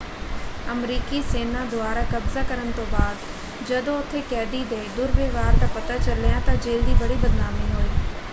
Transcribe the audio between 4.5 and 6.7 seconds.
ਦੇ ਦੁਰਵਿਵਹਾਰ ਦਾ ਪਤਾ ਚੱਲਿਆ ਤਾਂ